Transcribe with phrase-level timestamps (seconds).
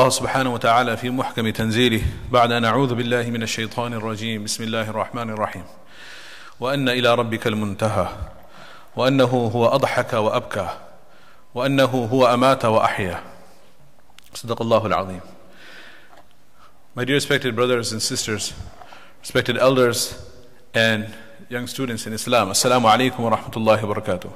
[0.00, 2.02] الله سبحانه وتعالى في محكم تنزيله.
[2.30, 4.44] بعد أن أعوذ بالله من الشيطان الرجيم.
[4.44, 5.64] بسم الله الرحمن الرحيم.
[6.60, 8.08] وأن إلى ربك المنتهى.
[8.96, 10.68] وأنه هو أضحك وأبكى.
[11.54, 13.22] وأنه هو أمات وأحيا.
[14.34, 15.20] صدق الله العظيم.
[16.94, 18.52] My dear respected brothers and sisters,
[19.22, 20.12] respected elders
[20.74, 21.08] and
[21.48, 24.30] young students in Islam, Assalamu alaikum wa rahmatullahi wa barakatuh.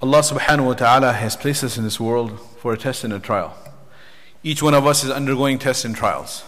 [0.00, 3.18] Allah subhanahu wa ta'ala has placed us in this world for a test and a
[3.18, 3.58] trial.
[4.44, 6.44] Each one of us is undergoing tests and trials.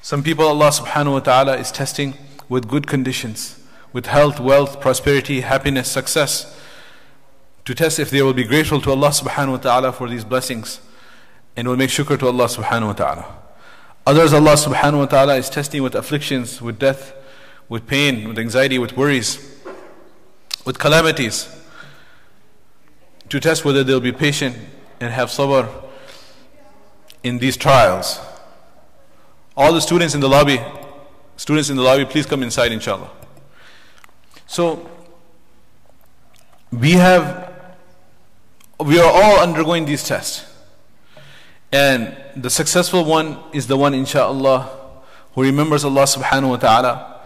[0.00, 2.14] Some people Allah subhanahu wa ta'ala is testing
[2.48, 3.60] with good conditions,
[3.92, 6.58] with health, wealth, prosperity, happiness, success,
[7.66, 10.80] to test if they will be grateful to Allah subhanahu wa ta'ala for these blessings
[11.54, 13.36] and will make shukr to Allah subhanahu wa ta'ala.
[14.06, 17.12] Others Allah subhanahu wa ta'ala is testing with afflictions, with death,
[17.68, 19.54] with pain, with anxiety, with worries,
[20.64, 21.54] with calamities
[23.28, 24.56] to test whether they'll be patient
[25.00, 25.68] and have sabr
[27.22, 28.20] in these trials.
[29.56, 30.60] All the students in the lobby,
[31.36, 33.10] students in the lobby, please come inside, inshallah.
[34.46, 34.88] So,
[36.70, 37.52] we have,
[38.78, 40.44] we are all undergoing these tests.
[41.72, 44.70] And the successful one is the one, inshallah,
[45.34, 47.20] who remembers Allah subhanahu wa ta'ala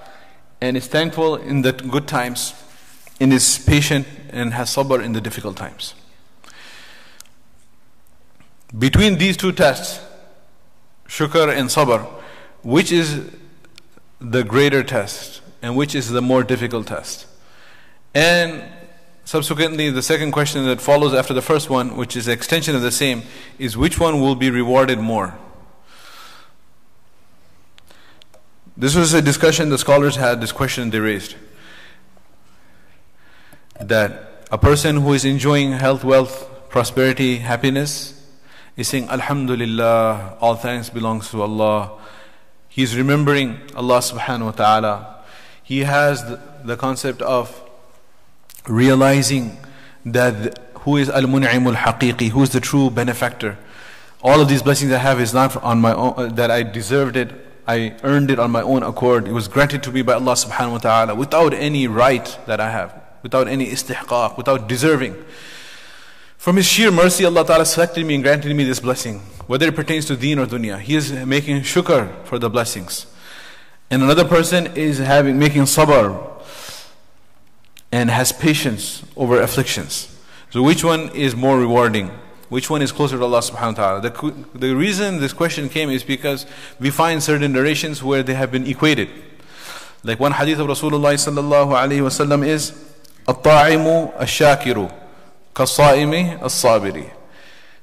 [0.60, 2.54] and is thankful in the good times
[3.22, 5.94] and is patient and has sabr in the difficult times.
[8.76, 10.00] Between these two tests,
[11.06, 12.04] shukr and sabr,
[12.64, 13.30] which is
[14.18, 17.26] the greater test and which is the more difficult test?
[18.12, 18.64] And
[19.24, 22.90] subsequently, the second question that follows after the first one, which is extension of the
[22.90, 23.22] same,
[23.56, 25.38] is which one will be rewarded more?
[28.76, 31.36] This was a discussion the scholars had, this question they raised
[33.88, 38.20] that a person who is enjoying health, wealth, prosperity, happiness
[38.76, 41.98] is saying, Alhamdulillah, all thanks belongs to Allah.
[42.68, 45.24] He's remembering Allah subhanahu wa ta'ala.
[45.62, 47.62] He has the, the concept of
[48.66, 49.58] realizing
[50.04, 53.58] that who is Al Mun'im al Haqiqi, who is the true benefactor.
[54.22, 57.16] All of these blessings I have is not on my own, uh, that I deserved
[57.16, 57.30] it,
[57.66, 59.28] I earned it on my own accord.
[59.28, 62.70] It was granted to me by Allah subhanahu wa ta'ala without any right that I
[62.70, 65.16] have without any istihqaq, without deserving.
[66.38, 69.76] From His sheer mercy, Allah Ta'ala selected me and granted me this blessing, whether it
[69.76, 70.80] pertains to deen or dunya.
[70.80, 73.06] He is making shukr for the blessings.
[73.90, 76.18] And another person is having making sabr
[77.92, 80.08] and has patience over afflictions.
[80.50, 82.10] So which one is more rewarding?
[82.48, 84.00] Which one is closer to Allah subhanahu wa ta'ala?
[84.00, 86.44] The, the reason this question came is because
[86.80, 89.08] we find certain narrations where they have been equated.
[90.04, 92.91] Like one hadith of Rasulullah sallallahu alayhi wasallam is
[93.29, 94.87] الطاعم الشاكر
[95.55, 97.03] كالصائم الصابر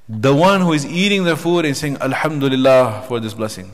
[0.09, 3.73] The one who is eating the food and saying Alhamdulillah for this blessing.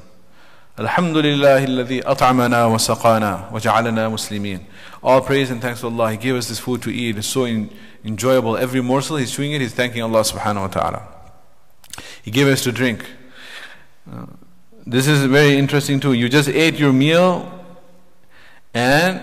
[0.79, 4.61] Alhamdulillah الذي أطعمنا وسقانا وجعلنا مسلمين.
[5.03, 6.13] All praise and thanks to Allah.
[6.13, 7.19] He gave us this food to eat.
[7.19, 7.69] It's so in,
[8.05, 8.57] enjoyable.
[8.57, 11.09] Every morsel he's chewing it, he's thanking Allah subhanahu wa ta'ala.
[12.23, 13.05] He gave us to drink.
[14.11, 14.27] Uh,
[14.87, 16.13] this is very interesting too.
[16.13, 17.51] You just ate your meal
[18.73, 19.21] and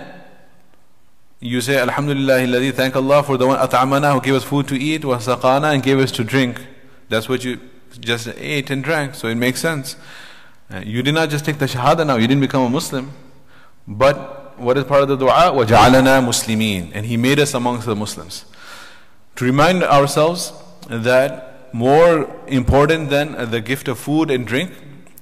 [1.42, 4.74] you say Alhamdulillah alladhi thank Allah for the one at'amana who gave us food to
[4.74, 6.60] eat wa saqana and gave us to drink
[7.08, 7.60] that's what you
[8.00, 9.96] just ate and drank so it makes sense
[10.70, 13.12] uh, you did not just take the shahada now you didn't become a Muslim
[13.86, 17.94] but what is part of the dua وَجَعَلَنَا muslimin and he made us amongst the
[17.94, 18.44] Muslims
[19.36, 20.52] to remind ourselves
[20.88, 24.72] that more important than the gift of food and drink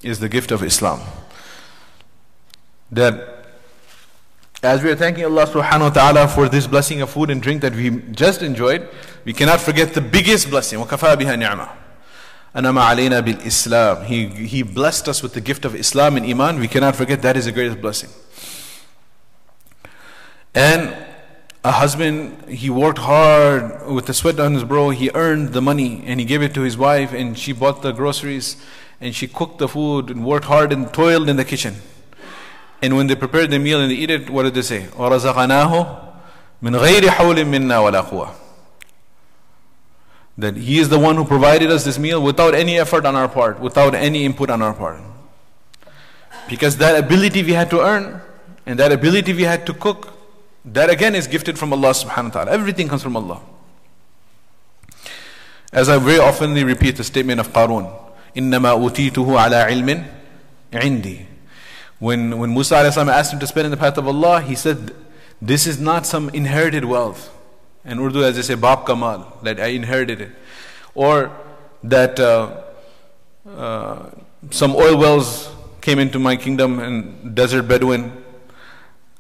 [0.03, 1.01] is the gift of Islam
[2.91, 3.40] that
[4.63, 7.61] as we are thanking Allah subhanahu wa ta'ala for this blessing of food and drink
[7.63, 8.89] that we just enjoyed,
[9.25, 10.79] we cannot forget the biggest blessing.
[10.81, 11.69] وَكَفَى بِهَا نِعْمَةً
[12.57, 16.59] أَنَمَا عَلَيْنَا بِالْإِسْلَامِ he, he blessed us with the gift of Islam and Iman.
[16.59, 18.09] We cannot forget that is the greatest blessing.
[20.55, 20.97] And
[21.63, 24.89] a husband, he worked hard with the sweat on his brow.
[24.89, 27.93] He earned the money and he gave it to his wife and she bought the
[27.93, 28.57] groceries
[29.01, 31.75] and she cooked the food and worked hard and toiled in the kitchen.
[32.83, 34.83] And when they prepared the meal and they eat it, what did they say?
[34.93, 36.13] وَرَزَقَنَاهُ
[36.63, 38.35] مِنْ غَيْرِ حَوْلٍ مِنَّا وَلَا قُوَةٍ
[40.39, 43.29] That He is the one who provided us this meal without any effort on our
[43.29, 45.01] part, without any input on our part.
[46.49, 48.21] Because that ability we had to earn,
[48.67, 50.13] and that ability we had to cook,
[50.65, 52.51] that again is gifted from Allah subhanahu wa ta'ala.
[52.51, 53.41] Everything comes from Allah.
[55.73, 57.93] As I very oftenly repeat the statement of Qarun,
[58.35, 60.05] إِنَّمَا أُوتِيتُهُ عَلَى عِلْمٍ
[60.73, 61.27] عِنْدِي
[62.02, 64.96] when, when Musa asked him to spend in the path of Allah, he said,
[65.40, 67.32] This is not some inherited wealth.
[67.86, 70.32] In Urdu, as they say, Bab Kamal, that I inherited it.
[70.96, 71.32] Or
[71.84, 72.64] that uh,
[73.48, 74.10] uh,
[74.50, 78.12] some oil wells came into my kingdom and desert Bedouin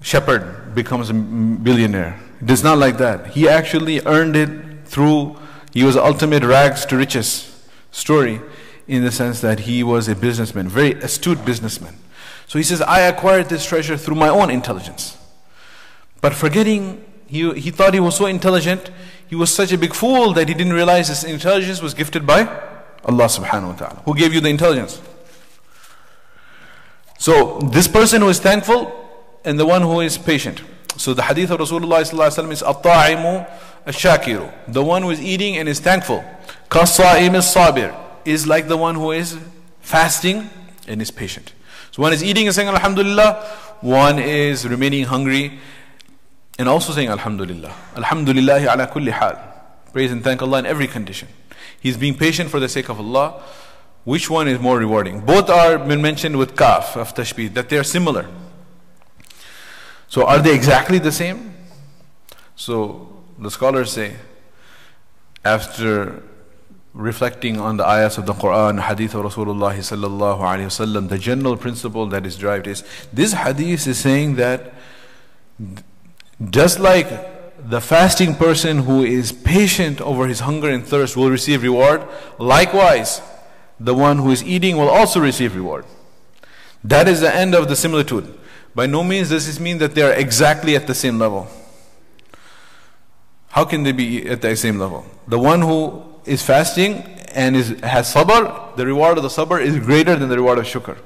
[0.01, 2.19] shepherd becomes a billionaire.
[2.41, 3.27] It is not like that.
[3.27, 5.37] He actually earned it through,
[5.71, 7.47] he was ultimate rags to riches
[7.91, 8.41] story
[8.87, 12.00] in the sense that he was a businessman, very astute businessman.
[12.51, 15.18] So he says, I acquired this treasure through my own intelligence.
[16.19, 18.92] But forgetting, he, he thought he was so intelligent,
[19.25, 22.42] he was such a big fool that he didn't realize his intelligence was gifted by
[23.06, 24.01] Allah subhanahu wa ta'ala.
[24.03, 25.01] Who gave you the intelligence?
[27.18, 29.00] So this person who is thankful
[29.45, 30.62] and the one who is patient.
[30.98, 33.48] So the hadith of Rasulullah is at-ta'imu
[33.88, 34.51] ash-shakiru.
[34.68, 36.21] The one who is eating and is thankful.
[36.69, 37.95] Kasa'im is-sabir
[38.25, 39.38] is like the one who is
[39.80, 40.50] fasting
[40.86, 41.53] and is patient.
[41.91, 43.43] So one is eating and saying Alhamdulillah,
[43.81, 45.59] one is remaining hungry
[46.57, 47.73] and also saying Alhamdulillah.
[47.97, 49.38] Alhamdulillah ala kulli hal.
[49.91, 51.27] Praise and thank Allah in every condition.
[51.81, 53.43] He's being patient for the sake of Allah.
[54.03, 55.21] Which one is more rewarding?
[55.21, 58.27] Both are been mentioned with kaf of tashbih, that they are similar.
[60.07, 61.53] So are they exactly the same?
[62.55, 64.15] So the scholars say,
[65.43, 66.23] after
[66.93, 71.55] reflecting on the ayahs of the Quran, hadith of Rasulullah sallallahu alaihi wasallam, the general
[71.55, 72.83] principle that is derived is
[73.13, 74.73] this hadith is saying that
[76.49, 77.07] just like
[77.69, 82.05] the fasting person who is patient over his hunger and thirst will receive reward,
[82.39, 83.21] likewise,
[83.79, 85.85] the one who is eating will also receive reward.
[86.83, 88.38] That is the end of the similitude.
[88.73, 91.47] By no means does this mean that they are exactly at the same level.
[93.49, 95.05] How can they be at the same level?
[95.27, 97.04] The one who is fasting
[97.34, 100.64] and is, has sabr, the reward of the sabr is greater than the reward of
[100.64, 100.96] shukr.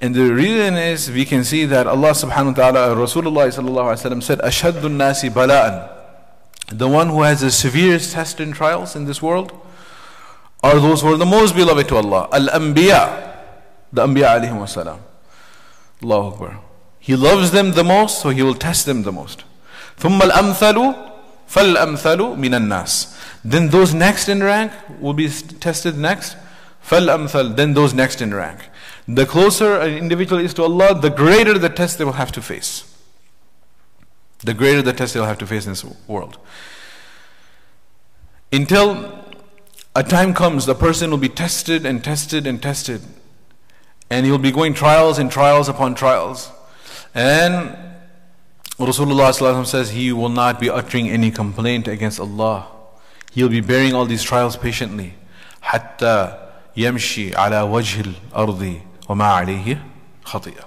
[0.00, 4.14] And the reason is we can see that Allah subhanahu wa ta'ala, Rasulullah sallallahu alayhi
[4.14, 5.90] wa said, Ashaddu nasi bala'an.
[6.68, 9.52] The one who has the severest test and trials in this world
[10.62, 12.28] are those who are the most beloved to Allah.
[12.32, 13.36] Al-Anbiya.
[13.92, 15.00] The Anbiya alayhi wa salam.
[16.02, 16.60] Allahu Akbar.
[16.98, 19.44] He loves them the most, so He will test them the most.
[19.98, 20.94] ثم الأمثل
[21.46, 23.14] فالأمثل من الناس.
[23.43, 26.35] then those next in rank will be tested next.
[26.81, 27.05] Fal
[27.55, 28.59] then those next in rank.
[29.07, 32.41] The closer an individual is to Allah, the greater the test they will have to
[32.41, 32.85] face.
[34.39, 36.37] The greater the test they'll have to face in this world.
[38.51, 39.25] Until
[39.95, 43.01] a time comes, the person will be tested and tested and tested.
[44.09, 46.51] And he'll be going trials and trials upon trials.
[47.13, 47.75] And
[48.77, 52.67] Rasulullah says he will not be uttering any complaint against Allah.
[53.32, 55.14] He'll be bearing all these trials patiently.
[55.62, 56.38] حتى
[56.76, 59.78] يمشي على وجه الأرض وَمَا عَلَيْهِ
[60.24, 60.64] خَطِيئَةٌ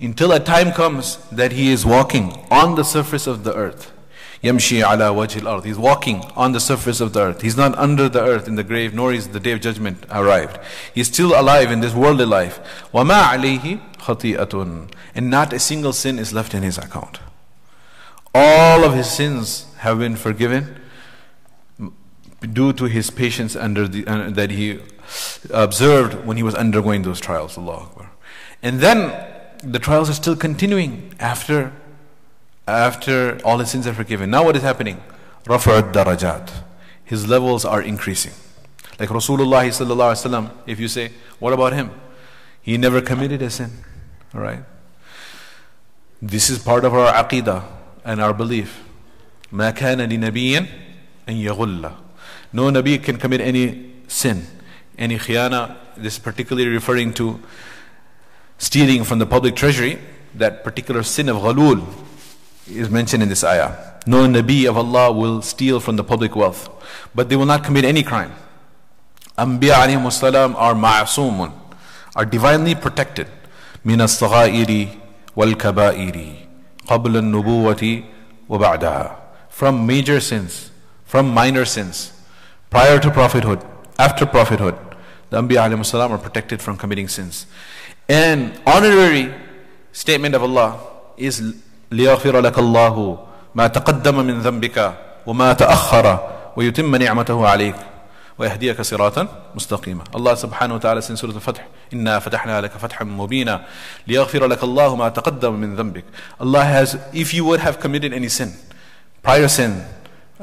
[0.00, 3.92] Until a time comes that he is walking on the surface of the earth.
[4.42, 5.64] يمشي على وجه الأرض.
[5.64, 7.42] He's walking on the surface of the earth.
[7.42, 10.58] He's not under the earth in the grave, nor is the day of judgment arrived.
[10.94, 12.60] He's still alive in this worldly life.
[12.94, 17.20] وَمَا عَلَيْهِ خَطِيئَةٌ And not a single sin is left in his account.
[18.34, 20.80] All of his sins have been forgiven
[22.40, 24.80] due to his patience under the, uh, that he
[25.50, 27.58] observed when he was undergoing those trials.
[27.58, 28.10] Allah Akbar.
[28.62, 29.12] And then
[29.62, 31.72] the trials are still continuing after,
[32.66, 34.30] after all his sins are forgiven.
[34.30, 35.02] Now what is happening?
[35.44, 36.50] Rafa'at darajat.
[37.04, 38.32] His levels are increasing.
[38.98, 41.90] Like Rasulullah sallallahu alaihi wasallam, if you say, what about him?
[42.62, 43.70] He never committed a sin.
[44.34, 44.60] All right.
[46.22, 47.64] This is part of our aqidah
[48.04, 48.84] and our belief.
[49.52, 50.58] ما كان لنبي
[51.28, 51.92] أن يغل.
[52.54, 54.46] No Nabi can commit any sin
[55.00, 57.40] any khiyana, this is particularly referring to
[58.58, 59.98] stealing from the public treasury,
[60.34, 61.82] that particular sin of ghalul
[62.68, 63.96] is mentioned in this ayah.
[64.06, 66.68] No Nabi of Allah will steal from the public wealth,
[67.14, 68.32] but they will not commit any crime.
[69.38, 71.52] Anbiya alayhi salam are ma'asumun,
[72.14, 73.26] are divinely protected.
[73.82, 74.88] من الصغائر
[75.36, 76.16] والكبائر
[76.86, 78.02] قبل النبوة
[78.50, 79.16] وبعدها
[79.48, 80.70] from major sins,
[81.06, 82.12] from minor sins,
[82.74, 83.60] prior to prophethood,
[83.98, 84.76] after prophethood
[85.30, 87.46] the Anbiya salam are protected from committing sins.
[88.08, 89.32] And honorary
[89.92, 90.80] statement of Allah
[91.16, 91.42] is
[91.90, 93.18] ليغفر لك الله
[93.54, 94.94] ما تقدم من ذنبك
[95.26, 97.74] وما تأخر ويتم نعمته عليك
[98.38, 103.64] ويهديك صراطا مستقيما الله سبحانه وتعالى في سورة الفتح إنا فتحنا لك فتحا مبينا
[104.06, 106.04] ليغفر لك الله ما تقدم من ذنبك
[106.40, 108.54] Allah has if you would have committed any sin
[109.22, 109.82] prior sin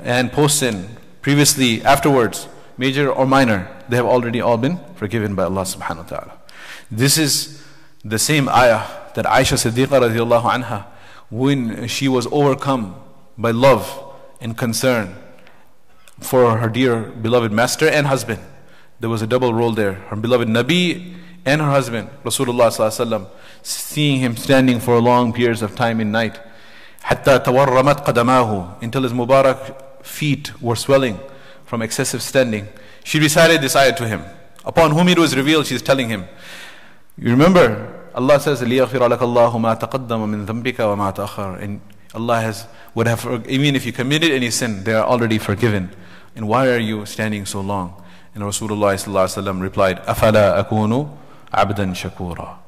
[0.03, 0.83] and post sin
[1.21, 6.03] previously afterwards major or minor, they have already all been forgiven by Allah subhanahu wa
[6.03, 6.33] ta'ala.
[6.91, 7.63] This is
[8.03, 8.85] the same ayah
[9.15, 10.85] that Aisha Siddiqa radiallahu anha,
[11.29, 12.95] when she was overcome
[13.37, 14.03] by love
[14.39, 15.15] and concern
[16.19, 18.39] for her dear beloved master and husband.
[18.99, 19.93] There was a double role there.
[20.09, 23.29] Her beloved Nabi and her husband, Rasulullah
[23.61, 26.39] seeing him standing for long periods of time in night.
[27.03, 31.19] حتى تورمت قدماه until his Mubarak feet were swelling
[31.65, 32.67] from excessive standing.
[33.03, 34.23] She recited this ayah to him.
[34.65, 36.25] Upon whom it was revealed, she is telling him.
[37.17, 41.81] You remember, Allah says, لِيَغْفِرَ لَكَ اللَّهُ مَا تَقَدَّمَ مِن ذَنْبِكَ وَمَا تَأَخَّرَ And
[42.13, 45.91] Allah has, would have, even if you committed any sin, they are already forgiven.
[46.35, 48.03] And why are you standing so long?
[48.35, 51.17] And Rasulullah replied, أَفَلَا أَكُونُ
[51.53, 52.59] عَبْدًا شَكُورًا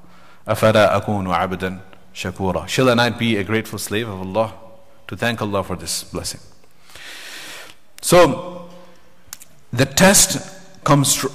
[0.48, 1.80] أَفَلَا أَكُونُ عَبْدًا
[2.14, 4.54] شَكُورًا Shall I not be a grateful slave of Allah?
[5.08, 6.42] To thank Allah for this blessing.
[8.04, 8.70] So,
[9.72, 11.26] the test comes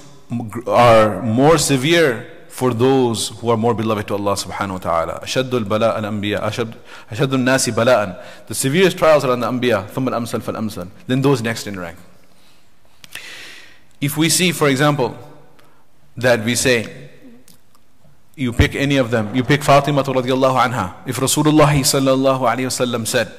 [0.66, 5.20] are more severe for those who are more beloved to Allah subhanahu wa ta'ala.
[5.22, 6.74] أشد البلاء الأنبياء أشد
[7.10, 11.42] أشد الناس بلاء The severest trials are on the Anbiya ثم الأمثل فالأمثل Then those
[11.42, 11.98] next in rank.
[14.00, 15.16] If we see, for example,
[16.16, 16.86] that we say,
[18.36, 20.94] you pick any of them, you pick Fatima radiallahu anha.
[21.06, 23.32] If Rasulullah sallallahu alayhi wasallam said,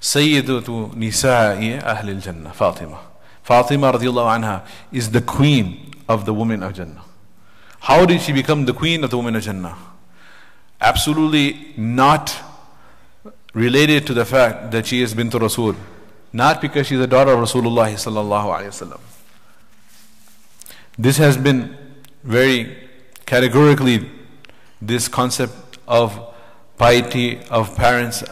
[0.00, 2.98] Sayyidatu nisa'i ahli al-jannah, Fatima.
[3.42, 7.02] Fatima radiallahu anha is the queen of the women of Jannah.
[7.80, 9.76] How did she become the queen of the women of Jannah?
[10.80, 12.36] Absolutely not
[13.54, 15.74] related to the fact that she is bint Rasul.
[16.32, 19.00] Not because she is a daughter of Rasulullah sallallahu alayhi wasallam.
[20.98, 21.76] This has been
[22.22, 22.88] very
[23.24, 24.10] categorically
[24.80, 26.34] this concept of
[26.76, 28.22] piety of parents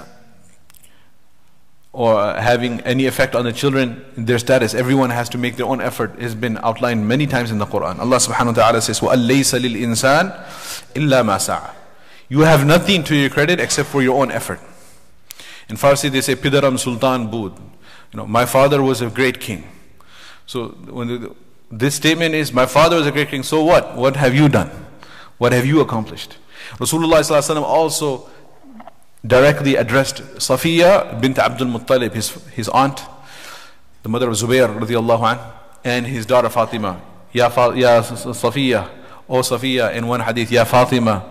[1.95, 4.73] or having any effect on the children, their status.
[4.73, 6.17] Everyone has to make their own effort.
[6.21, 7.99] has been outlined many times in the Quran.
[7.99, 10.31] Allah subhanahu wa ta'ala says, وَأَلَّيْسَ لِلْإِنسَانِ
[10.93, 11.69] إِلَّا مَا سَعَى
[12.29, 14.61] You have nothing to your credit except for your own effort.
[15.67, 17.57] In Farsi they say, Pidaram Sultan Bud.
[18.13, 19.67] You know, my father was a great king.
[20.45, 21.35] So when the,
[21.69, 23.95] this statement is, My father was a great king, so what?
[23.95, 24.69] What have you done?
[25.37, 26.37] What have you accomplished?
[26.77, 28.29] Rasulullah also
[29.25, 33.01] directly addressed Safiya bint Abdul Muttalib, his, his aunt,
[34.03, 35.39] the mother of Zubair radiallahu an,
[35.83, 37.01] and his daughter Fatima.
[37.31, 38.89] Ya, Fa, ya Safiya,
[39.29, 41.23] O Safiya, in one hadith, Ya Fatima,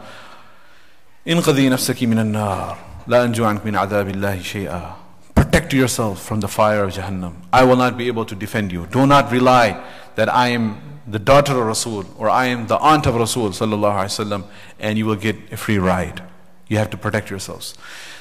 [1.27, 4.97] انقذي نفسك من النار لا أنجو عنك من عذاب الله شيئا
[5.35, 7.35] Protect yourself from the fire of Jahannam.
[7.53, 8.87] I will not be able to defend you.
[8.87, 9.83] Do not rely
[10.15, 14.05] that I am the daughter of Rasul or I am the aunt of Rasul sallallahu
[14.05, 14.45] alaihi wasallam
[14.79, 16.23] and you will get a free ride.
[16.68, 17.76] You have to protect yourselves.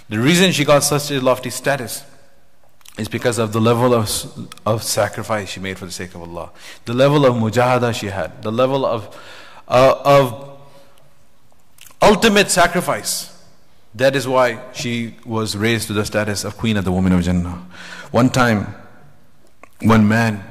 [0.08, 2.04] The reason she got such a lofty status
[2.98, 6.50] is because of the level of, of sacrifice she made for the sake of Allah,
[6.84, 9.16] the level of mujahada she had, the level of,
[9.66, 10.58] uh, of
[12.00, 13.30] ultimate sacrifice.
[13.96, 17.22] That is why she was raised to the status of Queen of the Women of
[17.22, 17.66] Jannah.
[18.10, 18.74] One time,
[19.80, 20.44] one man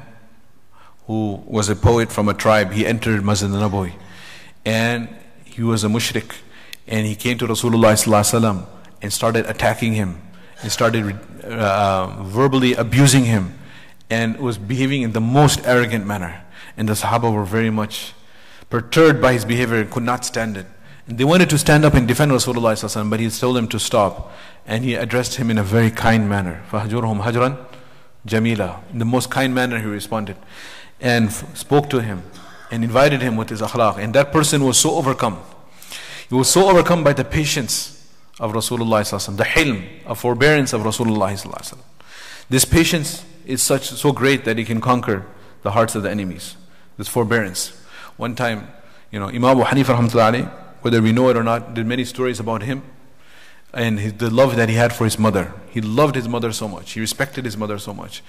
[1.06, 3.92] who was a poet from a tribe, he entered Masjid Nabawi
[4.64, 5.08] and
[5.44, 6.34] he was a mushrik
[6.87, 8.65] and he came to Rasulullah
[9.01, 10.21] and started attacking him
[10.61, 13.57] and started uh, verbally abusing him
[14.09, 16.43] and was behaving in the most arrogant manner.
[16.75, 18.13] And the Sahaba were very much
[18.69, 20.65] perturbed by his behavior and could not stand it.
[21.07, 24.31] And they wanted to stand up and defend Rasulullah but he told them to stop.
[24.65, 26.63] And he addressed him in a very kind manner.
[26.71, 27.65] فَهَجُرْهُمْ هَجْرًا
[28.25, 28.81] jamila.
[28.91, 30.35] In the most kind manner he responded
[30.99, 32.23] and spoke to him
[32.71, 33.97] and invited him with his akhlaq.
[33.97, 35.39] And that person was so overcome.
[36.34, 41.78] he were so overcome by the patience of Rasulullah, the hilm, of forbearance of Rasulullah.
[42.50, 45.26] This patience is such so great that he can conquer
[45.62, 46.56] the hearts of the enemies.
[46.96, 47.80] This forbearance.
[48.16, 48.66] One time,
[49.12, 50.50] you know, Imam Abu Hanifa,
[50.82, 52.82] whether we know it or not, did many stories about him
[53.72, 55.54] and his, the love that he had for his mother.
[55.70, 56.94] He loved his mother so much.
[56.94, 58.24] He respected his mother so much.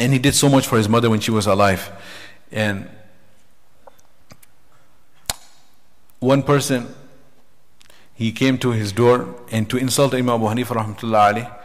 [0.00, 1.92] And he did so much for his mother when she was alive.
[2.50, 2.90] And
[6.20, 6.94] one person,
[8.14, 11.56] he came to his door and to insult Imam Abu Hanifa rahmatullah.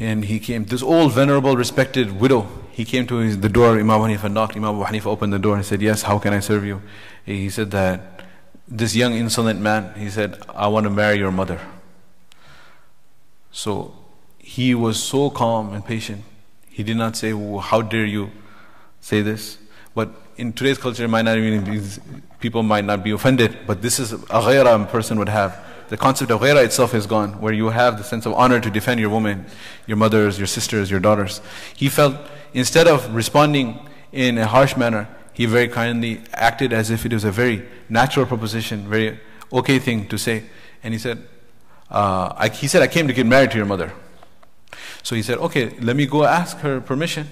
[0.00, 3.90] And he came, this old, venerable, respected widow, he came to his, the door, Imam
[3.90, 6.40] Abu Hanifa knocked, Imam Abu Hanifa opened the door and said, yes, how can I
[6.40, 6.80] serve you?
[7.26, 8.22] He said that
[8.66, 11.60] this young insolent man, he said, I want to marry your mother.
[13.50, 13.94] So
[14.38, 16.24] he was so calm and patient.
[16.70, 18.30] He did not say, How dare you
[19.00, 19.58] say this?
[19.94, 20.10] But
[20.42, 24.16] in today's culture, might not even people might not be offended, but this is a
[24.16, 25.56] ghaira a person would have.
[25.88, 28.68] The concept of ghaira itself is gone, where you have the sense of honor to
[28.68, 29.46] defend your woman,
[29.86, 31.40] your mothers, your sisters, your daughters.
[31.76, 32.16] He felt,
[32.54, 37.22] instead of responding in a harsh manner, he very kindly acted as if it was
[37.22, 39.20] a very natural proposition, very
[39.52, 40.42] okay thing to say.
[40.82, 41.22] And he said,
[41.88, 43.92] uh, I, he said, I came to get married to your mother.
[45.04, 47.28] So he said, Okay, let me go ask her permission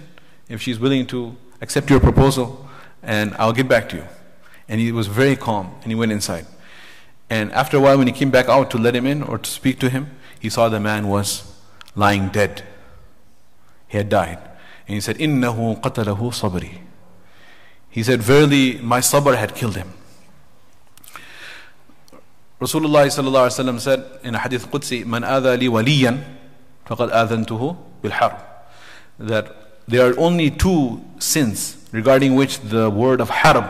[0.48, 2.69] if she's willing to accept your proposal,
[3.03, 4.05] and I'll get back to you.
[4.67, 6.45] And he was very calm, and he went inside.
[7.29, 9.49] And after a while, when he came back out to let him in or to
[9.49, 11.51] speak to him, he saw the man was
[11.95, 12.63] lying dead.
[13.87, 14.37] He had died.
[14.87, 16.79] And he said, إِنَّهُ قَتَلَهُ صَبْرِي
[17.89, 19.93] He said, Verily, my sabr had killed him.
[22.59, 26.23] Rasulullah said in a hadith Qudsi, Man adha li waliyan,
[26.85, 28.35] faqad adhantuhu bil harb.
[29.19, 33.65] That there are only two sins regarding which the word of harb,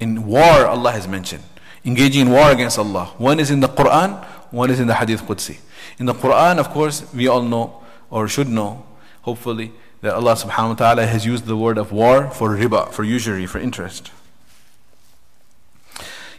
[0.00, 1.44] in war Allah has mentioned.
[1.84, 3.06] Engaging in war against Allah.
[3.18, 5.58] One is in the Quran, one is in the hadith Qudsi.
[5.98, 8.84] In the Quran, of course, we all know, or should know,
[9.22, 9.72] hopefully,
[10.02, 13.46] that Allah subhanahu wa ta'ala has used the word of war for riba, for usury,
[13.46, 14.10] for interest.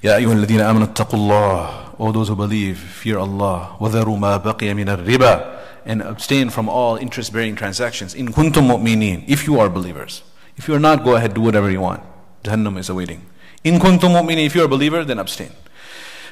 [0.03, 4.73] يا أيها الذين آمنوا اتقوا الله All those who believe, fear Allah وذروا ما بقي
[4.73, 8.13] من الربا and abstain from all interest-bearing transactions.
[8.13, 10.23] In kuntum mu'minin, if you are believers.
[10.57, 12.03] If you are not, go ahead, do whatever you want.
[12.43, 13.25] Jahannam is awaiting.
[13.63, 15.51] In kuntum mu'minin, if you are a believer, then abstain.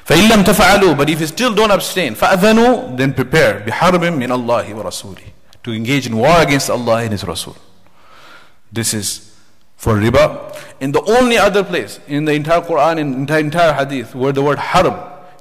[0.04, 4.74] فإن لم تفعلوا, but if you still don't abstain, فأذنوا, then prepare بحرب من الله
[4.74, 7.56] ورسوله to engage in war against Allah and His Rasul.
[8.72, 9.36] This is
[9.76, 10.56] for riba.
[10.80, 14.42] In the only other place in the entire Quran, in the entire Hadith, where the
[14.42, 14.94] word harb,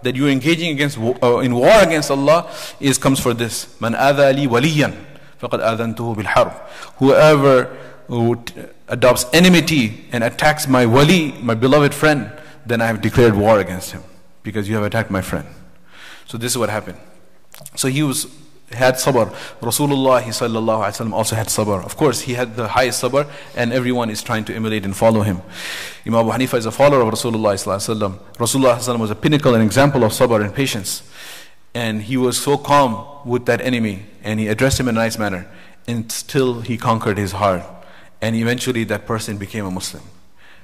[0.03, 3.79] that you're engaging against uh, in war against Allah, is comes for this.
[3.81, 4.95] Man adha li waliyan,
[5.41, 6.53] faqad adhantuhu bil harb.
[6.97, 7.75] Whoever
[8.07, 8.43] who
[8.88, 12.30] adopts enmity and attacks my wali, my beloved friend,
[12.64, 14.02] then I have declared war against him
[14.42, 15.46] because you have attacked my friend.
[16.26, 16.98] So this is what happened.
[17.74, 18.26] So he was
[18.72, 19.32] had sabr.
[19.60, 21.84] Rasulullah sallallahu also had sabr.
[21.84, 25.22] Of course, he had the highest sabr, and everyone is trying to emulate and follow
[25.22, 25.40] him.
[26.04, 30.02] Imam Abu Hanifa is a follower of Rasulullah sallallahu Rasulullah was a pinnacle and example
[30.04, 31.02] of sabr and patience.
[31.74, 35.18] And he was so calm with that enemy, and he addressed him in a nice
[35.18, 35.48] manner.
[35.86, 37.62] And still he conquered his heart.
[38.20, 40.02] And eventually that person became a Muslim.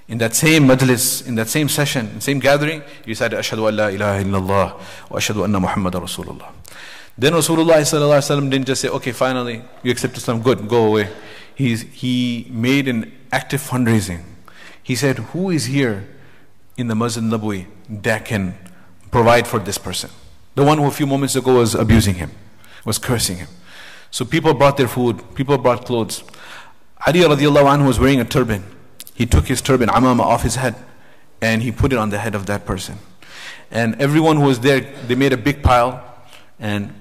[0.08, 3.86] In that same majlis, in that same session, same gathering, he said, Ashhadu an la
[3.86, 4.72] ilaha illallah
[5.10, 6.52] wa ashhadu anna Muhammad Rasulullah.
[7.16, 11.08] Then Rasulullah didn't just say, okay, finally, you accept Islam, good, go away.
[11.54, 14.22] He's, he made an active fundraising.
[14.82, 16.08] He said, who is here
[16.76, 18.54] in the Masjid Nabawi that can
[19.10, 20.10] provide for this person?
[20.54, 22.30] The one who a few moments ago was abusing him,
[22.84, 23.48] was cursing him.
[24.10, 26.24] So people brought their food, people brought clothes.
[27.06, 28.64] Ali radiallahu anhu was wearing a turban.
[29.14, 30.76] He took his turban, amama, off his head,
[31.40, 32.98] and he put it on the head of that person.
[33.70, 36.02] And everyone who was there, they made a big pile,
[36.60, 36.94] and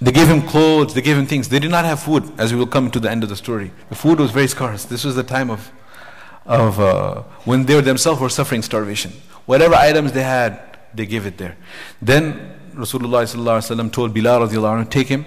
[0.00, 1.48] they gave him clothes, they gave him things.
[1.48, 3.70] They did not have food, as we will come to the end of the story.
[3.88, 4.84] The food was very scarce.
[4.84, 5.70] This was the time of,
[6.46, 9.12] of uh, when they themselves were suffering starvation.
[9.46, 11.56] Whatever items they had, they gave it there.
[12.00, 15.26] Then Rasulullah told Bilal take him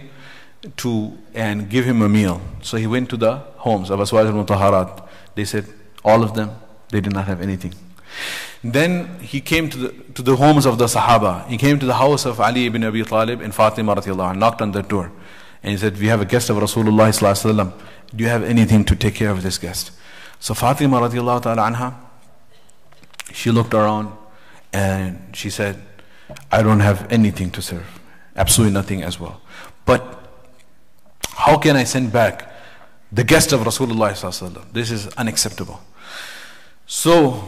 [0.78, 2.41] to and give him a meal.
[2.62, 5.08] So he went to the homes of Azwaj al-Mutahharat.
[5.36, 5.65] They said,
[6.04, 6.51] all of them,
[6.89, 7.73] they did not have anything.
[8.63, 11.47] Then he came to the, to the homes of the Sahaba.
[11.47, 14.71] He came to the house of Ali ibn Abi Talib and Fatima radiallahu knocked on
[14.71, 15.12] the door.
[15.62, 17.73] And he said, we have a guest of Rasulullah
[18.15, 19.91] Do you have anything to take care of this guest?
[20.39, 21.95] So Fatima radiallahu ta'ala anha,
[23.34, 24.12] she looked around
[24.73, 25.82] and she said,
[26.51, 27.99] I don't have anything to serve.
[28.36, 29.41] Absolutely nothing as well.
[29.86, 30.25] But
[31.36, 32.52] how can I send back
[33.12, 35.82] the guest of Rasulullah This is unacceptable.
[36.88, 37.43] So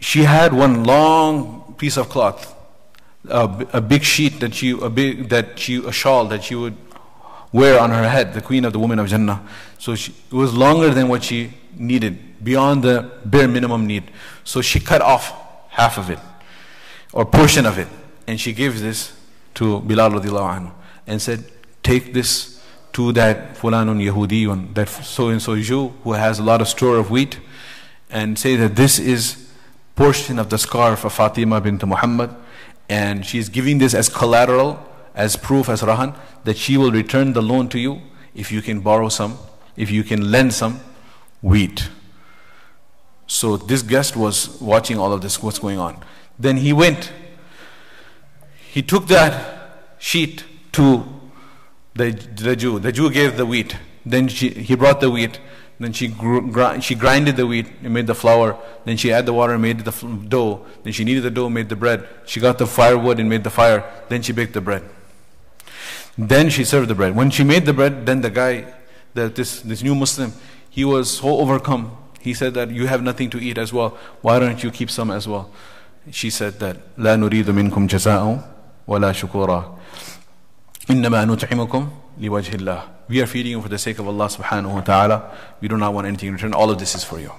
[0.00, 2.54] she had one long piece of cloth,
[3.28, 6.76] a, a big sheet that she, a big, that she, a shawl that she would
[7.52, 9.46] wear on her head, the queen of the women of Jannah.
[9.78, 14.10] So she, it was longer than what she needed, beyond the bare minimum need.
[14.44, 15.32] So she cut off
[15.70, 16.18] half of it,
[17.12, 17.88] or portion of it,
[18.26, 19.16] and she gave this
[19.54, 20.72] to Bilal radiallahu anhu,
[21.06, 21.44] and said,
[21.82, 22.59] take this
[22.92, 26.96] to that fulanun Yahudiyun, that so and so Jew who has a lot of store
[26.96, 27.38] of wheat,
[28.10, 29.50] and say that this is
[29.94, 32.34] portion of the scarf of Fatima bint Muhammad
[32.90, 37.32] and she is giving this as collateral, as proof, as rahan, that she will return
[37.34, 38.00] the loan to you
[38.34, 39.38] if you can borrow some,
[39.76, 40.80] if you can lend some
[41.40, 41.88] wheat.
[43.28, 46.02] So this guest was watching all of this, what's going on.
[46.36, 47.12] Then he went,
[48.72, 51.04] he took that sheet to
[51.95, 52.79] the, the Jew.
[52.79, 53.75] The Jew gave the wheat.
[54.05, 55.39] Then she, he brought the wheat.
[55.79, 58.57] Then she, gr- she grinded the wheat and made the flour.
[58.85, 59.91] Then she added the water and made the
[60.29, 60.65] dough.
[60.83, 62.07] Then she kneaded the dough, made the bread.
[62.25, 63.83] She got the firewood and made the fire.
[64.07, 64.83] Then she baked the bread.
[66.17, 67.15] Then she served the bread.
[67.15, 68.73] When she made the bread, then the guy,
[69.15, 70.31] that this, this new Muslim,
[70.69, 71.97] he was so overcome.
[72.21, 73.97] He said that you have nothing to eat as well.
[74.21, 75.51] Why don't you keep some as well?
[76.11, 78.51] She said that لا نريد منكم جزاء
[78.87, 79.78] ولا شكورا.
[80.89, 81.89] إنما نطعمكم
[82.21, 82.81] لوجه الله.
[83.07, 85.35] We are feeding you for the sake of Allah subhanahu wa ta'ala.
[85.61, 86.53] We do not want anything in return.
[86.53, 87.31] All of this is for you.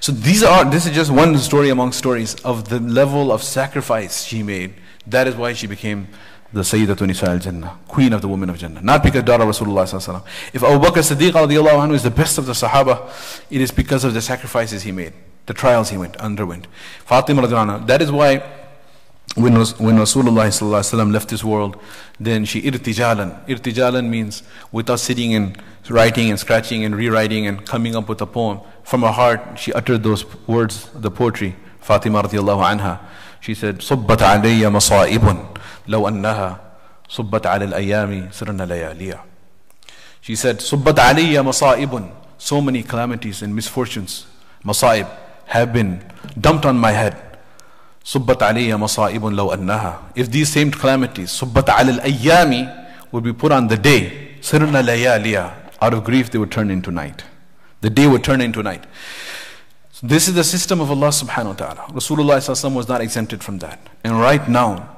[0.00, 4.24] So these are this is just one story among stories of the level of sacrifice
[4.24, 4.74] she made.
[5.06, 6.08] That is why she became
[6.52, 8.80] the Sayyidatu Nisa al-Jannah, queen of the women of Jannah.
[8.80, 12.38] Not because daughter of Rasulullah sallallahu If Abu Bakr Siddiq radiallahu anhu is the best
[12.38, 13.10] of the Sahaba,
[13.50, 15.12] it is because of the sacrifices he made,
[15.46, 16.68] the trials he went underwent.
[17.04, 18.42] Fatima radiallahu anha, that is why
[19.34, 21.76] when, when Rasulullah left this world,
[22.20, 23.46] then she irtijalan.
[23.46, 28.26] Irtijalan means without sitting and writing and scratching and rewriting and coming up with a
[28.26, 28.60] poem.
[28.84, 31.56] From her heart, she uttered those words, the poetry.
[31.80, 33.00] Fatima radiallahu anha.
[33.40, 35.46] She said, صبت علي مصائب
[35.88, 36.60] لو أنها
[37.08, 39.20] صبت على الأيام سرنا لياليا.
[40.22, 42.10] She said, صبت علي مصائب.
[42.38, 44.26] So many calamities and misfortunes,
[44.64, 45.08] masaib,
[45.46, 46.04] have been
[46.40, 47.27] dumped on my head.
[48.03, 49.99] Subbat alayya masa'ibun law annaha.
[50.15, 55.53] If these same calamities, Subbat alal ayyami, would be put on the day, sirna layaliya,
[55.81, 57.23] out of grief they would turn into night.
[57.81, 58.85] The day would turn into night.
[59.91, 61.81] So this is the system of Allah subhanahu wa ta'ala.
[61.91, 63.79] Rasulullah was not exempted from that.
[64.03, 64.97] And right now,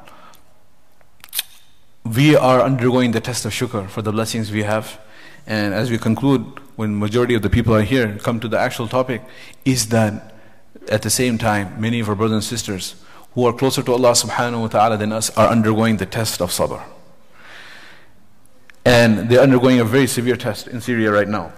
[2.04, 5.00] we are undergoing the test of shukr for the blessings we have.
[5.48, 8.88] And as we conclude, when majority of the people are here, come to the actual
[8.88, 9.22] topic,
[9.66, 10.31] is that
[10.89, 12.95] at the same time, many of our brothers and sisters
[13.35, 16.51] who are closer to Allah subhanahu wa ta'ala than us are undergoing the test of
[16.51, 16.83] sabr.
[18.85, 21.53] And they're undergoing a very severe test in Syria right now.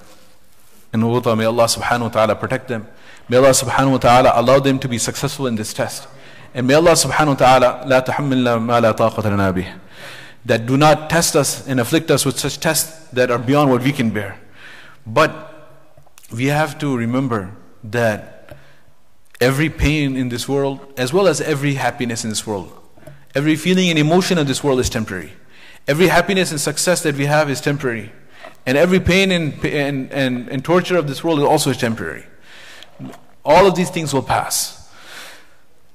[0.93, 2.89] And may Allah subhanahu wa ta'ala protect them.
[3.29, 6.09] May Allah subhanahu wa ta'ala allow them to be successful in this test.
[6.55, 9.79] And may Allah subhanahu wa ta'ala لا تحملنا ما لا طاقة لنا به.
[10.47, 13.83] That do not test us and afflict us with such tests that are beyond what
[13.83, 14.41] we can bear.
[15.07, 15.79] But
[16.33, 17.53] we have to remember
[17.85, 18.32] that
[19.43, 22.73] every pain in this world, as well as every happiness in this world.
[23.35, 25.33] Every feeling and emotion of this world is temporary.
[25.87, 28.13] Every happiness and success that we have is temporary.
[28.67, 32.25] And every pain and, and, and, and torture of this world is also temporary.
[33.45, 34.79] All of these things will pass.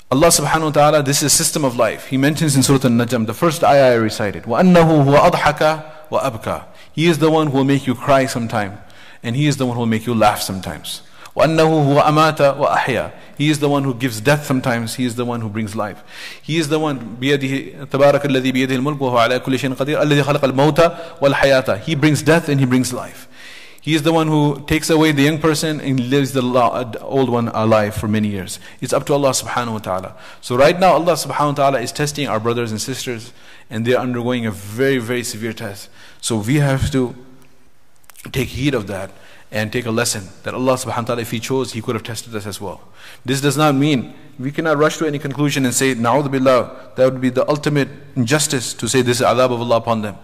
[0.10, 2.08] Allah subhanahu wa ta'ala, this is a system of life.
[2.08, 7.08] He mentions in Surah Al-Najm, the first ayah I recited, وَأَنَّهُ هُوَ أَضْحَكَ وَأَبْكَى He
[7.08, 8.78] is the one who will make you cry sometime,
[9.23, 11.02] and He is the one who will make you laugh sometimes.
[11.36, 15.26] وَأَنَّهُ هُوَ أَمَاتَ وَأَحْيَا He is the one who gives death sometimes, He is the
[15.26, 16.04] one who brings life.
[16.41, 20.23] He is the one, بيده تبارك الذي بيده الملك وهو على كل شيء قدير الذي
[20.23, 20.80] خلق الموت
[21.21, 23.28] والحياة He brings death and He brings life.
[23.84, 26.41] He is the one who takes away the young person and lives the
[27.02, 28.58] old one alive for many years.
[28.80, 30.15] It's up to Allah subhanahu wa ta'ala.
[30.39, 33.34] So right now Allah subhanahu wa ta'ala is testing our brothers and sisters
[33.69, 35.89] and they are undergoing a very, very severe test.
[36.21, 37.13] So we have to
[38.32, 39.12] take heed of that
[39.50, 42.02] and take a lesson that Allah subhanahu wa ta'ala, if He chose, He could have
[42.02, 42.82] tested us as well.
[43.24, 47.04] This does not mean we cannot rush to any conclusion and say, Na'udhu billah, that
[47.12, 50.16] would be the ultimate injustice to say this is adhab of Allah upon them.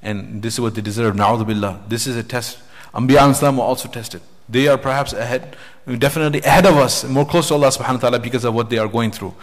[0.00, 1.80] And this is what they deserve, Na'udhu billah.
[1.88, 2.58] This is a test.
[2.94, 4.22] Anbiya Islam were also tested.
[4.48, 5.56] They are perhaps ahead,
[5.98, 8.78] definitely ahead of us, more close to Allah subhanahu wa ta'ala because of what they
[8.78, 9.34] are going through.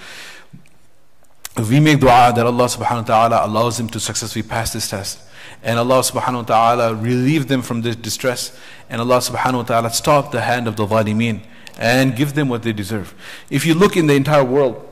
[1.58, 4.90] If we make dua that Allah subhanahu wa ta'ala allows them to successfully pass this
[4.90, 5.20] test,
[5.64, 8.58] and Allah subhanahu wa ta'ala relieve them from this distress
[8.90, 11.42] and Allah subhanahu wa ta'ala stop the hand of the zalimeen
[11.78, 13.14] and give them what they deserve.
[13.50, 14.86] If you look in the entire world,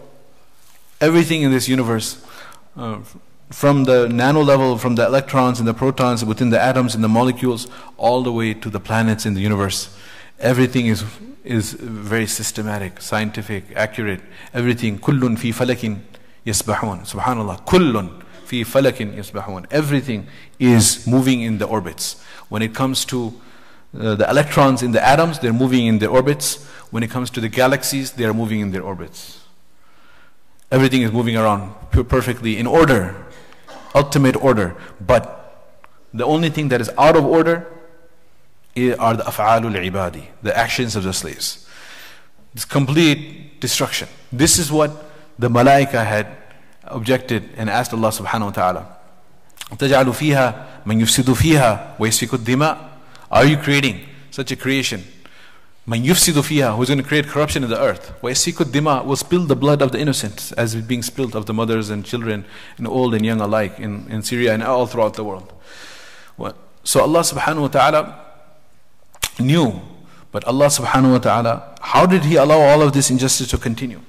[1.02, 2.24] everything in this universe,
[2.76, 3.00] uh,
[3.50, 7.10] from the nano level, from the electrons and the protons within the atoms and the
[7.10, 9.96] molecules, all the way to the planets in the universe,
[10.40, 11.04] everything is
[11.44, 14.20] is very systematic, scientific, accurate.
[14.54, 16.02] Everything, kullun fi falakin
[16.46, 17.08] yasbahun.
[17.10, 19.66] Subhanallah, kullun fi falakin yasbahun.
[19.70, 22.22] Everything is moving in the orbits.
[22.50, 23.34] When it comes to
[23.98, 26.66] uh, the electrons in the atoms, they're moving in their orbits.
[26.90, 29.44] When it comes to the galaxies, they are moving in their orbits.
[30.72, 33.26] Everything is moving around perfectly in order,
[33.94, 34.76] ultimate order.
[35.00, 35.24] But
[36.14, 37.68] the only thing that is out of order
[39.00, 41.68] are the af'alul ibadi, the actions of the slaves.
[42.54, 44.08] It's complete destruction.
[44.32, 44.92] This is what
[45.40, 46.28] the malaika had
[46.87, 48.87] objected and asked Allah subhanahu wa ta'ala.
[49.79, 52.77] تجعل فيها من يفسد فيها ويسفك الدماء
[53.31, 54.01] Are you creating
[54.31, 55.03] such a creation?
[55.87, 59.47] من يفسد فيها who's going to create corruption in the earth ويسفك الدماء will spill
[59.47, 62.45] the blood of the innocent as is being spilled of the mothers and children
[62.79, 65.53] and old and young alike in, in Syria and all throughout the world.
[66.85, 68.19] So Allah subhanahu wa ta'ala
[69.39, 69.81] knew
[70.33, 74.01] but Allah subhanahu wa ta'ala, how did He allow all of this injustice to continue?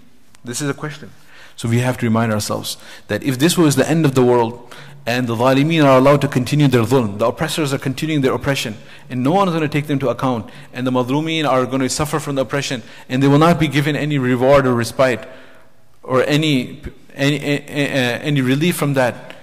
[0.43, 1.12] This is a question.
[1.59, 2.77] So we have to remind ourselves
[3.09, 4.73] that if this was the end of the world
[5.07, 8.77] and the zalimeen are allowed to continue their dhulm, the oppressors are continuing their oppression,
[9.11, 11.83] and no one is going to take them to account, and the madhlumeen are going
[11.83, 15.29] to suffer from the oppression, and they will not be given any reward or respite
[16.05, 16.81] or any,
[17.14, 19.35] any, any, any relief from that.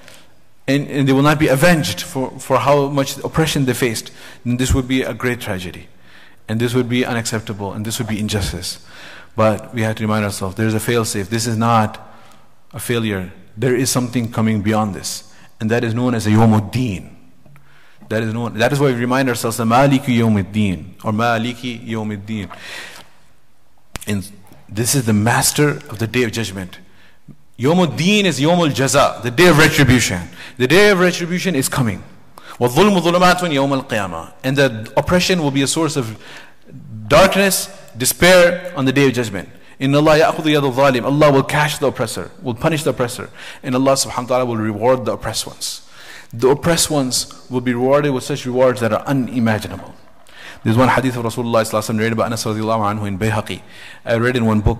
[0.67, 4.11] and, and they will not be avenged for, for how much oppression they faced,
[4.45, 5.87] then this would be a great tragedy.
[6.47, 8.79] And this would be unacceptable, and this would be injustice.
[9.36, 11.28] But we have to remind ourselves there is a failsafe.
[11.28, 11.98] This is not
[12.72, 13.32] a failure.
[13.56, 17.16] There is something coming beyond this, and that is known as a Yawmuddin.
[18.08, 18.54] That is known.
[18.58, 22.50] That is why we remind ourselves the Maliki Yawmuddin or Maliki Yawmuddin.
[24.06, 24.28] And
[24.68, 26.78] this is the master of the day of judgment.
[27.58, 30.22] Yawmuddin is Yawmul Jaza, the day of retribution.
[30.56, 32.02] The day of retribution is coming.
[32.58, 36.18] وَالظُّلْمُ ظُلُمَاتٌ يَوْمَ الْقِيَامَةِ And the oppression will be a source of
[37.07, 39.49] darkness, despair on the day of judgment.
[39.79, 43.29] In Allah zalim, Allah will catch the oppressor, will punish the oppressor,
[43.61, 45.81] and Allah subhanahu wa ta'ala will reward the oppressed ones.
[46.33, 49.93] The oppressed ones will be rewarded with such rewards that are unimaginable.
[50.63, 53.61] There's one hadith of Rasulullah narrated by Anas radiallahu anhu in Bayhaqi.
[54.03, 54.79] I read in one book.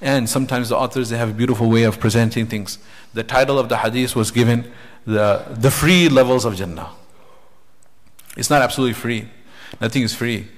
[0.00, 2.78] And sometimes the authors they have a beautiful way of presenting things.
[3.14, 4.70] The title of the hadith was given
[5.06, 6.90] the, the free levels of Jannah.
[8.36, 9.28] It's not absolutely free.
[9.80, 10.48] Nothing is free.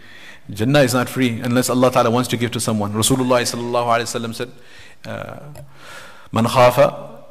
[0.50, 2.92] Jannah is not free unless Allah Ta'ala wants to give to someone.
[2.92, 4.50] Rasulullah sallallahu alayhi wa said,
[5.04, 5.40] uh,
[6.32, 7.22] Man khafa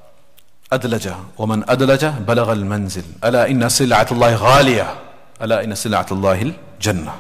[0.72, 3.06] adlaja, wa man adlaja balagha al-manzil.
[3.22, 4.98] Ala inna sil'atullahi ghaliya.
[5.40, 7.20] Ala inna sil'atullahi al-jannah.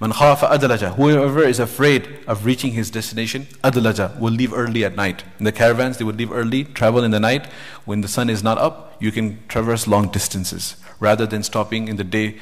[0.00, 4.96] Man khafa adlaja, whoever is afraid of reaching his destination, adlaja, will leave early at
[4.96, 5.24] night.
[5.38, 7.46] In the caravans, they would leave early, travel in the night.
[7.84, 11.96] When the sun is not up, you can traverse long distances rather than stopping in
[11.96, 12.38] the day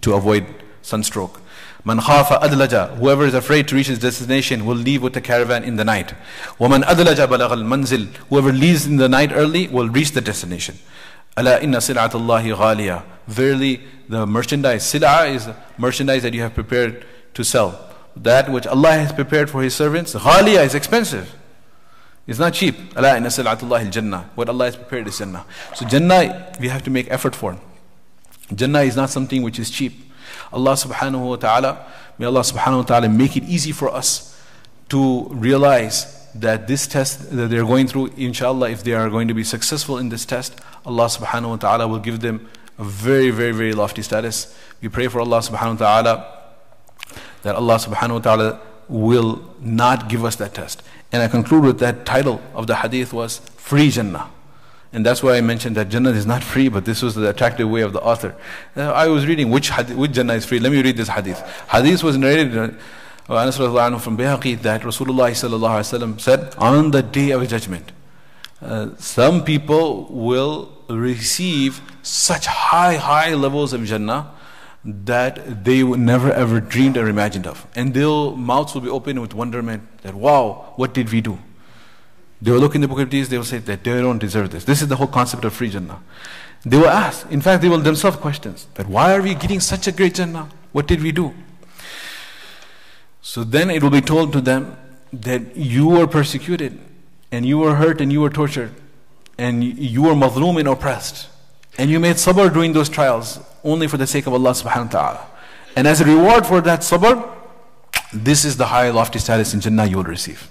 [0.00, 0.44] to avoid
[0.82, 1.40] sunstroke.
[1.84, 2.96] Man khafa adlaja.
[2.96, 6.14] Whoever is afraid to reach his destination will leave with the caravan in the night.
[6.58, 8.06] Woman adlaja balagh manzil.
[8.28, 10.78] Whoever leaves in the night early will reach the destination.
[11.36, 13.02] Ala inna sil'atullahi ghaliya.
[13.26, 17.88] Verily, the merchandise, sil'a is merchandise that you have prepared to sell.
[18.14, 21.34] That which Allah has prepared for His servants, ghaliya is expensive.
[22.26, 22.76] It's not cheap.
[22.96, 24.30] Ala inna sil'atullahi jannah.
[24.36, 25.44] What Allah has prepared is Jannah.
[25.74, 27.58] So Jannah, we have to make effort for.
[28.54, 30.11] Jannah is not something which is cheap.
[30.52, 31.86] Allah subhanahu wa ta'ala,
[32.18, 34.38] may Allah subhanahu wa ta'ala make it easy for us
[34.90, 39.34] to realize that this test that they're going through, inshallah, if they are going to
[39.34, 43.52] be successful in this test, Allah subhanahu wa ta'ala will give them a very, very,
[43.52, 44.56] very lofty status.
[44.80, 46.38] We pray for Allah subhanahu wa ta'ala
[47.42, 50.82] that Allah subhanahu wa ta'ala will not give us that test.
[51.12, 54.30] And I conclude with that title of the hadith was Free Jannah.
[54.92, 57.68] And that's why I mentioned that Jannah is not free, but this was the attractive
[57.68, 58.34] way of the author.
[58.76, 60.58] Uh, I was reading which, hadith, which Jannah is free.
[60.58, 61.40] Let me read this hadith.
[61.70, 62.76] Hadith was narrated
[63.28, 67.90] uh, from Bayhaqi that Rasulullah said, On the day of judgment,
[68.60, 74.30] uh, some people will receive such high, high levels of Jannah
[74.84, 77.66] that they never ever dreamed or imagined of.
[77.74, 81.38] And their mouths will be open with wonderment that, wow, what did we do?
[82.42, 84.50] They will look in the book of deeds, they will say that they don't deserve
[84.50, 84.64] this.
[84.64, 86.02] This is the whole concept of free Jannah.
[86.64, 89.86] They will ask, in fact, they will themselves question that why are we getting such
[89.86, 90.48] a great Jannah?
[90.72, 91.34] What did we do?
[93.20, 94.76] So then it will be told to them
[95.12, 96.80] that you were persecuted
[97.30, 98.72] and you were hurt and you were tortured
[99.38, 101.28] and you were mazloom and oppressed
[101.78, 104.90] and you made sabr during those trials only for the sake of Allah subhanahu wa
[104.90, 105.26] ta'ala.
[105.76, 107.30] And as a reward for that sabr,
[108.12, 110.50] this is the high lofty status in Jannah you will receive.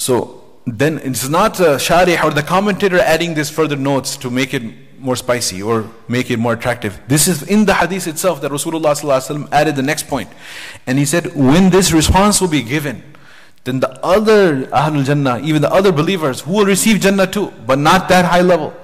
[0.00, 4.30] So then it's not uh, a sharih or the commentator adding this further notes to
[4.30, 4.62] make it
[4.98, 6.98] more spicy or make it more attractive.
[7.06, 10.30] This is in the hadith itself that Rasulullah added the next point.
[10.86, 13.02] And he said, when this response will be given,
[13.64, 17.78] then the other Ahlul Jannah, even the other believers who will receive Jannah too, but
[17.78, 18.74] not that high level,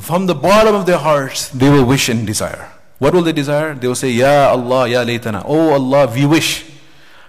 [0.00, 2.72] from the bottom of their hearts, they will wish and desire.
[2.98, 3.74] What will they desire?
[3.74, 5.42] They will say, Ya Allah, Ya laytana.
[5.44, 6.64] Oh Allah, we wish.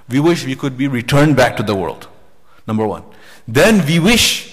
[0.07, 2.07] We wish we could be returned back to the world.
[2.67, 3.03] Number one.
[3.47, 4.51] Then we wish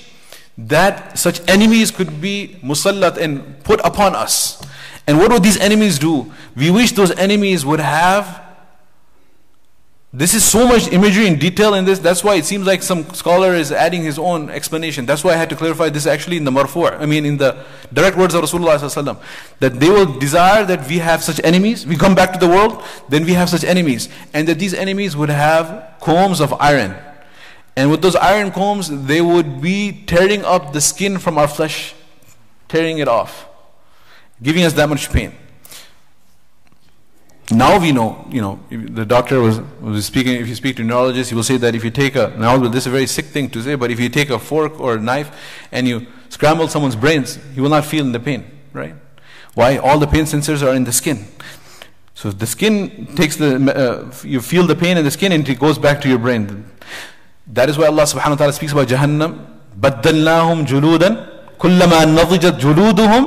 [0.58, 4.60] that such enemies could be musallat and put upon us.
[5.06, 6.32] And what would these enemies do?
[6.56, 8.44] We wish those enemies would have.
[10.12, 11.98] This is so much imagery and detail in this.
[11.98, 15.06] That's why it seems like some scholar is adding his own explanation.
[15.06, 16.98] That's why I had to clarify this actually in the marfu'.
[16.98, 19.22] I mean, in the direct words of Rasulullah
[19.60, 21.86] that they will desire that we have such enemies.
[21.86, 25.14] We come back to the world, then we have such enemies, and that these enemies
[25.16, 26.96] would have combs of iron
[27.78, 31.94] and with those iron combs, they would be tearing up the skin from our flesh,
[32.66, 33.46] tearing it off,
[34.42, 35.32] giving us that much pain.
[37.52, 40.84] Now we know, you know, the doctor was, was speaking, if you speak to a
[40.84, 43.26] neurologist, he will say that if you take a, now this is a very sick
[43.26, 45.30] thing to say, but if you take a fork or a knife
[45.70, 48.96] and you scramble someone's brains, you will not feel the pain, right?
[49.54, 49.76] Why?
[49.76, 51.28] All the pain sensors are in the skin.
[52.14, 55.60] So the skin takes the, uh, you feel the pain in the skin and it
[55.60, 56.68] goes back to your brain.
[57.47, 59.45] That is why Allah subhanahu wa ta'ala speaks about Jahannam.
[59.79, 63.23] بَدَّلْنَاهُمْ جُلُودًا كلما نضجت جلودهم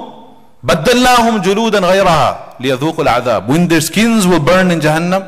[0.62, 5.22] بدلناهم جلودا غيرها ليذوقوا العذاب when their skins will burn in Jahannam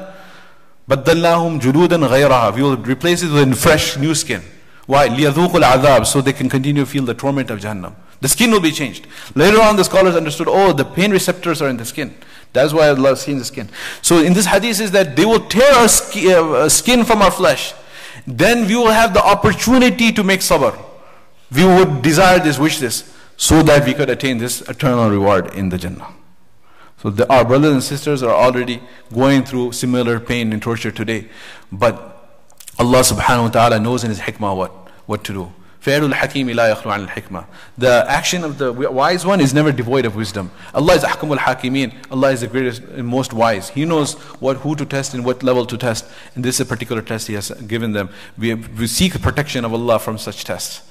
[0.89, 4.41] بدلناهم جلودا غيرها we will replace it with fresh new skin
[4.87, 8.51] why ليذوقوا العذاب so they can continue to feel the torment of Jahannam the skin
[8.51, 11.85] will be changed later on the scholars understood oh the pain receptors are in the
[11.85, 12.15] skin
[12.53, 13.69] that's why Allah sees the skin
[14.03, 17.73] so in this hadith is that they will tear our uh, skin from our flesh
[18.26, 20.74] then we will have the opportunity to make sabr
[21.54, 25.70] we would desire this wish this so that we could attain this eternal reward in
[25.70, 26.08] the Jannah.
[27.02, 28.82] So the, our brothers and sisters are already
[29.14, 31.28] going through similar pain and torture today.
[31.72, 31.96] But
[32.80, 34.72] Allah subhanahu wa ta'ala knows in His hikmah what,
[35.06, 35.54] what to do.
[35.83, 37.45] فعل الحكيم لا يخلو عن الحكمة.
[37.79, 40.51] The action of the wise one is never devoid of wisdom.
[40.75, 41.93] Allah is أحكم الحاكمين.
[42.11, 43.71] Allah is the greatest and most wise.
[43.71, 46.05] He knows what who to test and what level to test.
[46.35, 48.11] And this is a particular test He has given them.
[48.37, 50.83] We, we seek the protection of Allah from such tests.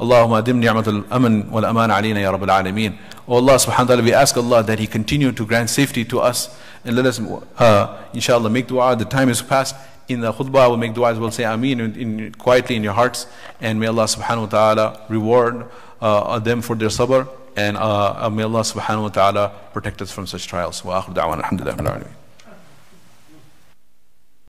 [0.00, 2.98] اللهم أدم نعمة الأمن والأمان علينا يا رب العالمين
[3.28, 6.20] Oh Allah subhanahu wa ta'ala we ask Allah that He continue to grant safety to
[6.20, 6.48] us
[6.84, 7.20] and let us
[7.58, 9.76] uh, inshallah make dua the time is past
[10.07, 12.93] in the khutbah we'll make dua as well say ameen in, in, quietly in your
[12.93, 13.27] hearts.
[13.59, 15.65] And may Allah subhanahu wa ta'ala reward
[16.01, 17.27] uh, them for their sabr.
[17.55, 20.83] And uh, may Allah subhanahu wa ta'ala protect us from such trials.
[20.83, 22.24] Wa akhir da'wana alhamdulillah